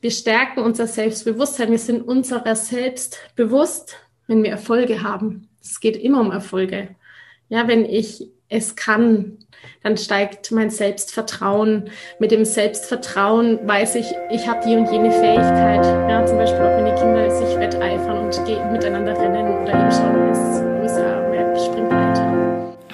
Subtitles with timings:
[0.00, 1.70] Wir stärken unser Selbstbewusstsein.
[1.70, 5.48] Wir sind unserer selbst bewusst, wenn wir Erfolge haben.
[5.60, 6.88] Es geht immer um Erfolge.
[7.48, 9.38] Ja, wenn ich es kann,
[9.82, 11.90] dann steigt mein Selbstvertrauen.
[12.18, 15.84] Mit dem Selbstvertrauen weiß ich, ich habe die und jene Fähigkeit.
[16.08, 20.16] Ja, zum Beispiel auch wenn die Kinder sich wetteifern und miteinander rennen oder eben schauen,
[20.16, 22.29] wer ist größer, wer springt weiter.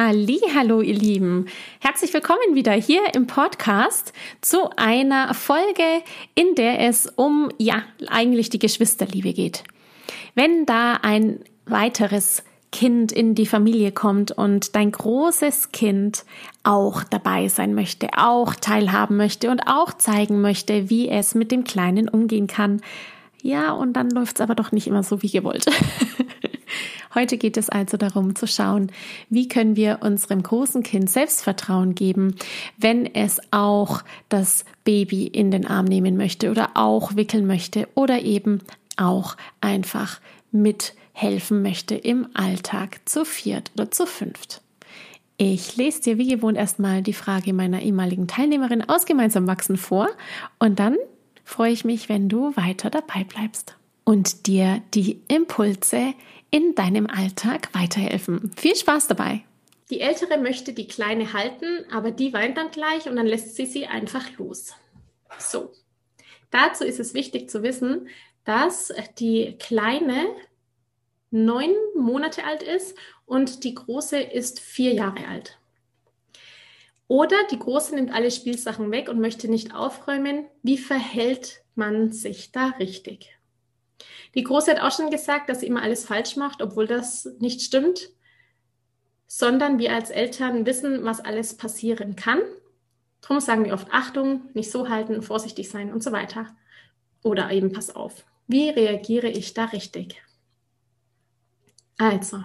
[0.00, 1.46] Halli, hallo ihr Lieben.
[1.80, 6.04] Herzlich willkommen wieder hier im Podcast zu einer Folge,
[6.36, 9.64] in der es um ja, eigentlich die Geschwisterliebe geht.
[10.36, 16.24] Wenn da ein weiteres Kind in die Familie kommt und dein großes Kind
[16.62, 21.64] auch dabei sein möchte, auch teilhaben möchte und auch zeigen möchte, wie es mit dem
[21.64, 22.82] Kleinen umgehen kann,
[23.42, 25.66] ja, und dann läuft es aber doch nicht immer so wie gewollt.
[27.18, 28.92] Heute geht es also darum zu schauen,
[29.28, 32.36] wie können wir unserem großen Kind Selbstvertrauen geben,
[32.76, 38.22] wenn es auch das Baby in den Arm nehmen möchte oder auch wickeln möchte oder
[38.22, 38.60] eben
[38.96, 40.20] auch einfach
[40.52, 44.60] mithelfen möchte im Alltag zu viert oder zu fünft.
[45.38, 50.08] Ich lese dir wie gewohnt erstmal die Frage meiner ehemaligen Teilnehmerin aus Gemeinsam Wachsen vor
[50.60, 50.96] und dann
[51.42, 56.14] freue ich mich, wenn du weiter dabei bleibst und dir die Impulse
[56.50, 58.52] in deinem Alltag weiterhelfen.
[58.56, 59.44] Viel Spaß dabei!
[59.90, 63.64] Die Ältere möchte die Kleine halten, aber die weint dann gleich und dann lässt sie
[63.64, 64.74] sie einfach los.
[65.38, 65.72] So,
[66.50, 68.08] dazu ist es wichtig zu wissen,
[68.44, 70.26] dass die Kleine
[71.30, 75.58] neun Monate alt ist und die Große ist vier Jahre alt.
[77.06, 80.46] Oder die Große nimmt alle Spielsachen weg und möchte nicht aufräumen.
[80.62, 83.37] Wie verhält man sich da richtig?
[84.34, 87.62] Die Große hat auch schon gesagt, dass sie immer alles falsch macht, obwohl das nicht
[87.62, 88.10] stimmt,
[89.26, 92.40] sondern wir als Eltern wissen, was alles passieren kann.
[93.20, 96.46] Darum sagen wir oft Achtung, nicht so halten, vorsichtig sein und so weiter.
[97.22, 98.24] Oder eben pass auf.
[98.46, 100.22] Wie reagiere ich da richtig?
[101.98, 102.42] Also,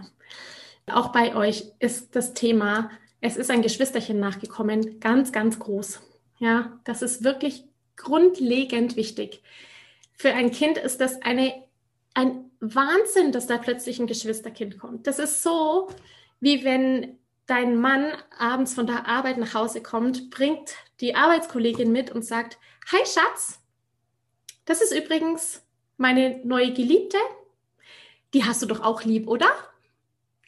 [0.88, 2.90] auch bei euch ist das Thema
[3.26, 6.02] es ist ein Geschwisterchen nachgekommen, ganz, ganz groß.
[6.40, 7.64] Ja, das ist wirklich
[7.96, 9.42] grundlegend wichtig.
[10.16, 11.54] Für ein Kind ist das eine,
[12.14, 15.08] ein Wahnsinn, dass da plötzlich ein Geschwisterkind kommt.
[15.08, 15.90] Das ist so,
[16.40, 22.12] wie wenn dein Mann abends von der Arbeit nach Hause kommt, bringt die Arbeitskollegin mit
[22.12, 22.58] und sagt,
[22.92, 23.60] Hi Schatz,
[24.66, 25.62] das ist übrigens
[25.98, 27.18] meine neue Geliebte.
[28.34, 29.48] Die hast du doch auch lieb, oder?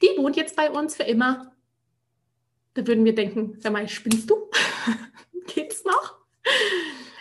[0.02, 1.52] Die wohnt jetzt bei uns für immer.
[2.74, 4.50] Da würden wir denken, sag mal, spinnst du?
[5.46, 6.16] Geht's noch?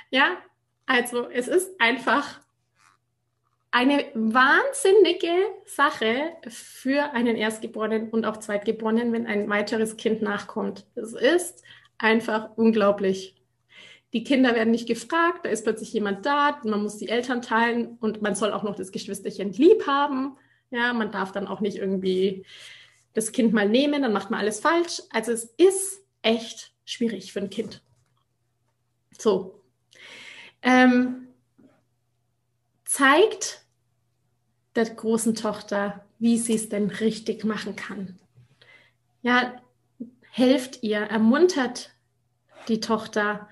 [0.09, 0.37] Ja,
[0.85, 2.39] also es ist einfach
[3.71, 5.33] eine wahnsinnige
[5.65, 10.85] Sache für einen Erstgeborenen und auch Zweitgeborenen, wenn ein weiteres Kind nachkommt.
[10.95, 11.61] Es ist
[11.97, 13.35] einfach unglaublich.
[14.13, 17.97] Die Kinder werden nicht gefragt, da ist plötzlich jemand da, man muss die Eltern teilen
[17.99, 20.37] und man soll auch noch das Geschwisterchen lieb haben.
[20.71, 22.45] Ja, man darf dann auch nicht irgendwie
[23.13, 25.01] das Kind mal nehmen, dann macht man alles falsch.
[25.09, 27.81] Also es ist echt schwierig für ein Kind.
[29.17, 29.64] So.
[30.65, 31.27] Ähm,
[32.83, 33.65] zeigt
[34.75, 38.19] der großen Tochter, wie sie es denn richtig machen kann.
[39.21, 39.61] Ja,
[40.31, 41.91] helft ihr, ermuntert
[42.67, 43.47] die Tochter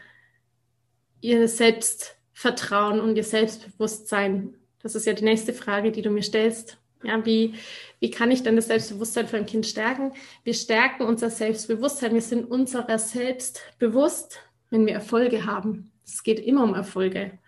[1.21, 4.55] ihr Selbstvertrauen und ihr Selbstbewusstsein.
[4.79, 6.77] Das ist ja die nächste Frage, die du mir stellst.
[7.03, 7.53] Ja, wie,
[7.99, 10.13] wie kann ich denn das Selbstbewusstsein für ein Kind stärken?
[10.43, 12.13] Wir stärken unser Selbstbewusstsein.
[12.13, 14.39] Wir sind unserer selbst bewusst,
[14.71, 15.92] wenn wir Erfolge haben.
[16.05, 17.39] Es geht immer um Erfolge.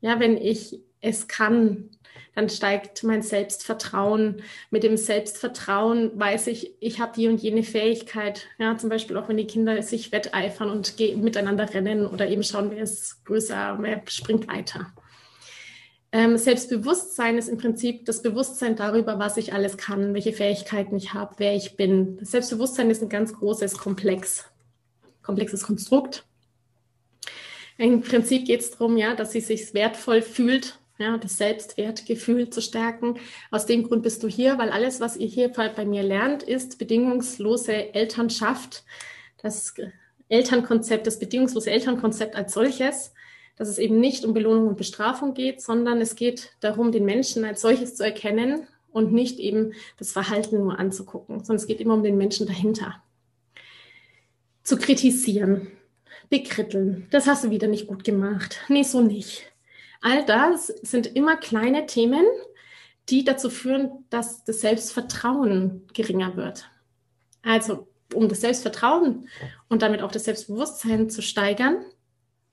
[0.00, 1.90] Ja, wenn ich es kann,
[2.34, 4.42] dann steigt mein Selbstvertrauen.
[4.70, 8.46] Mit dem Selbstvertrauen weiß ich, ich habe die und jene Fähigkeit.
[8.58, 12.70] Ja, zum Beispiel auch wenn die Kinder sich wetteifern und miteinander rennen oder eben schauen,
[12.70, 14.92] wer ist größer, wer springt weiter.
[16.14, 21.14] Ähm, Selbstbewusstsein ist im Prinzip das Bewusstsein darüber, was ich alles kann, welche Fähigkeiten ich
[21.14, 22.18] habe, wer ich bin.
[22.20, 24.44] Selbstbewusstsein ist ein ganz großes Komplex,
[25.22, 26.26] komplexes Konstrukt.
[27.82, 32.60] Im Prinzip geht es darum, ja, dass sie sich wertvoll fühlt ja, das Selbstwertgefühl zu
[32.62, 33.18] stärken.
[33.50, 36.78] Aus dem Grund bist du hier, weil alles, was ihr hier bei mir lernt, ist
[36.78, 38.84] bedingungslose Elternschaft,
[39.42, 39.74] das
[40.28, 43.12] Elternkonzept, das bedingungslose Elternkonzept als solches,
[43.56, 47.44] dass es eben nicht um Belohnung und Bestrafung geht, sondern es geht darum, den Menschen
[47.44, 51.94] als solches zu erkennen und nicht eben das Verhalten nur anzugucken, sondern es geht immer
[51.94, 53.02] um den Menschen dahinter.
[54.62, 55.72] Zu kritisieren,
[56.30, 59.52] bekritteln, das hast du wieder nicht gut gemacht, nee, so nicht
[60.02, 62.26] All das sind immer kleine Themen,
[63.08, 66.68] die dazu führen, dass das Selbstvertrauen geringer wird.
[67.42, 69.28] Also, um das Selbstvertrauen
[69.68, 71.84] und damit auch das Selbstbewusstsein zu steigern,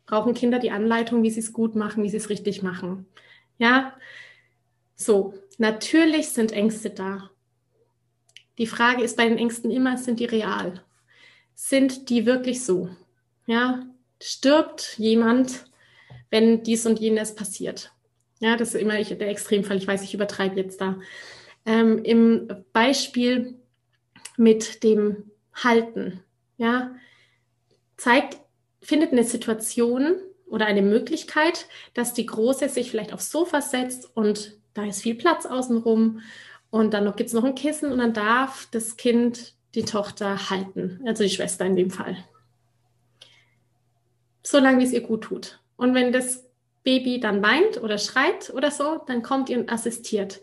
[0.05, 3.07] brauchen Kinder die Anleitung, wie sie es gut machen, wie sie es richtig machen.
[3.57, 3.95] Ja,
[4.95, 7.31] so, natürlich sind Ängste da.
[8.59, 10.83] Die Frage ist bei den Ängsten immer, sind die real?
[11.55, 12.89] Sind die wirklich so?
[13.49, 13.83] Ja,
[14.21, 15.65] stirbt jemand
[16.29, 17.91] wenn dies und jenes passiert.
[18.39, 19.77] Ja, das ist immer der Extremfall.
[19.77, 20.99] Ich weiß, ich übertreibe jetzt da.
[21.65, 23.55] Ähm, Im Beispiel
[24.37, 26.23] mit dem Halten,
[26.57, 26.95] ja,
[27.97, 28.37] zeigt,
[28.81, 30.15] findet eine Situation
[30.47, 35.15] oder eine Möglichkeit, dass die Große sich vielleicht aufs Sofa setzt und da ist viel
[35.15, 36.21] Platz außenrum
[36.69, 41.01] und dann gibt es noch ein Kissen und dann darf das Kind die Tochter halten,
[41.05, 42.15] also die Schwester in dem Fall.
[44.43, 45.59] Solange wie es ihr gut tut.
[45.75, 46.45] Und wenn das
[46.83, 50.41] Baby dann weint oder schreit oder so, dann kommt ihr und assistiert.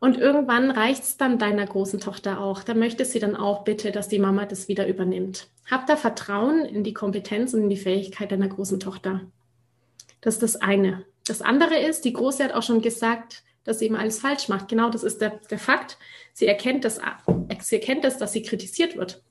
[0.00, 2.62] Und irgendwann reicht es dann deiner großen Tochter auch.
[2.62, 5.48] Da möchte sie dann auch bitte, dass die Mama das wieder übernimmt.
[5.70, 9.22] Hab da Vertrauen in die Kompetenz und in die Fähigkeit deiner großen Tochter.
[10.20, 11.04] Das ist das eine.
[11.26, 14.68] Das andere ist, die Große hat auch schon gesagt, dass sie immer alles falsch macht.
[14.68, 15.96] Genau, das ist der, der Fakt.
[16.34, 17.00] Sie erkennt, das,
[17.60, 19.22] sie erkennt das, dass sie kritisiert wird.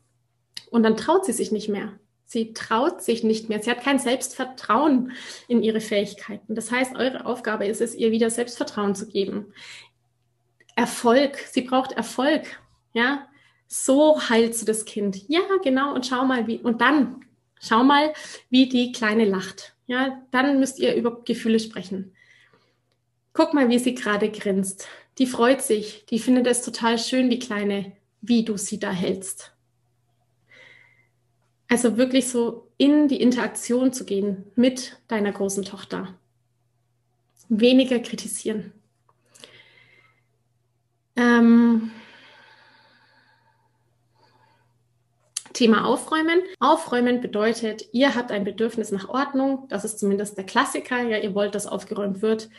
[0.71, 1.99] Und dann traut sie sich nicht mehr.
[2.33, 3.61] Sie traut sich nicht mehr.
[3.61, 5.11] Sie hat kein Selbstvertrauen
[5.47, 6.55] in ihre Fähigkeiten.
[6.55, 9.53] Das heißt, eure Aufgabe ist es, ihr wieder Selbstvertrauen zu geben.
[10.75, 11.37] Erfolg.
[11.51, 12.59] Sie braucht Erfolg.
[12.93, 13.27] Ja,
[13.67, 15.29] so heilst du das Kind.
[15.29, 15.93] Ja, genau.
[15.93, 17.23] Und schau mal, wie, und dann
[17.61, 18.13] schau mal,
[18.49, 19.75] wie die Kleine lacht.
[19.85, 22.15] Ja, dann müsst ihr über Gefühle sprechen.
[23.33, 24.87] Guck mal, wie sie gerade grinst.
[25.19, 26.07] Die freut sich.
[26.07, 27.91] Die findet es total schön, die Kleine,
[28.21, 29.52] wie du sie da hältst.
[31.67, 36.13] Also wirklich so in die Interaktion zu gehen mit deiner großen Tochter.
[37.49, 38.73] Weniger kritisieren.
[41.15, 41.91] Ähm,
[45.53, 46.41] Thema Aufräumen.
[46.59, 49.67] Aufräumen bedeutet, ihr habt ein Bedürfnis nach Ordnung.
[49.69, 51.01] Das ist zumindest der Klassiker.
[51.01, 52.49] Ja, ihr wollt, dass aufgeräumt wird.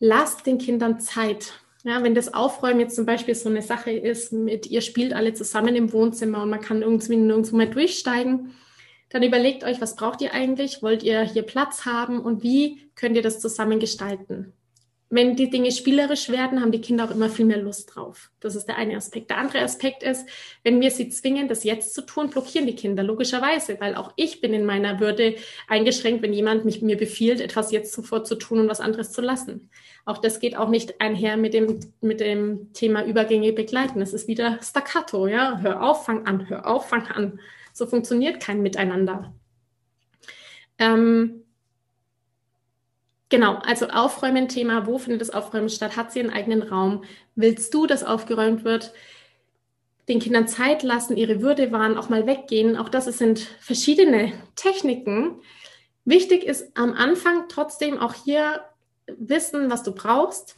[0.00, 1.52] Lasst den Kindern Zeit.
[1.86, 5.34] Ja, wenn das Aufräumen jetzt zum Beispiel so eine Sache ist, mit ihr spielt alle
[5.34, 8.54] zusammen im Wohnzimmer und man kann irgendwie nirgendwo mehr durchsteigen,
[9.10, 10.82] dann überlegt euch, was braucht ihr eigentlich?
[10.82, 14.54] Wollt ihr hier Platz haben und wie könnt ihr das zusammen gestalten?
[15.14, 18.32] Wenn die Dinge spielerisch werden, haben die Kinder auch immer viel mehr Lust drauf.
[18.40, 19.30] Das ist der eine Aspekt.
[19.30, 20.28] Der andere Aspekt ist,
[20.64, 24.40] wenn wir sie zwingen, das jetzt zu tun, blockieren die Kinder logischerweise, weil auch ich
[24.40, 25.36] bin in meiner Würde
[25.68, 29.20] eingeschränkt, wenn jemand mich, mir befiehlt, etwas jetzt sofort zu tun und was anderes zu
[29.22, 29.70] lassen.
[30.04, 34.00] Auch das geht auch nicht einher mit dem, mit dem Thema Übergänge begleiten.
[34.00, 35.60] Das ist wieder Staccato, ja.
[35.62, 37.38] Hör auf, fang an, hör auf, fang an.
[37.72, 39.32] So funktioniert kein Miteinander.
[40.80, 41.43] Ähm,
[43.30, 45.96] Genau, also Aufräumen Thema, wo findet das Aufräumen statt?
[45.96, 47.04] Hat sie einen eigenen Raum?
[47.34, 48.92] Willst du, dass aufgeräumt wird?
[50.08, 52.76] Den Kindern Zeit lassen, ihre Würde wahren, auch mal weggehen.
[52.76, 55.40] Auch das sind verschiedene Techniken.
[56.04, 58.60] Wichtig ist am Anfang trotzdem auch hier
[59.06, 60.56] wissen, was du brauchst.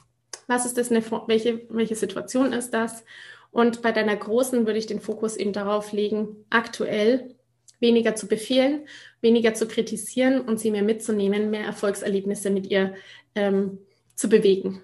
[0.48, 3.04] Was ist das, eine, welche, welche Situation ist das?
[3.52, 7.35] Und bei deiner Großen würde ich den Fokus eben darauf legen, aktuell
[7.80, 8.80] weniger zu befehlen,
[9.20, 12.94] weniger zu kritisieren und sie mehr mitzunehmen, mehr Erfolgserlebnisse mit ihr
[13.34, 13.78] ähm,
[14.14, 14.80] zu bewegen.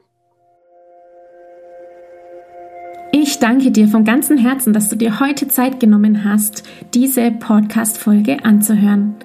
[3.14, 8.44] Ich danke dir von ganzem Herzen, dass du dir heute Zeit genommen hast, diese Podcast-Folge
[8.44, 9.16] anzuhören.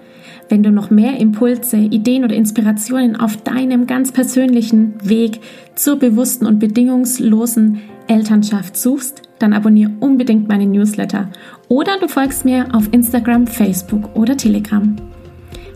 [0.49, 5.39] Wenn du noch mehr Impulse, Ideen oder Inspirationen auf deinem ganz persönlichen Weg
[5.75, 11.29] zur bewussten und bedingungslosen Elternschaft suchst, dann abonniere unbedingt meine Newsletter
[11.67, 14.95] oder du folgst mir auf Instagram, Facebook oder Telegram.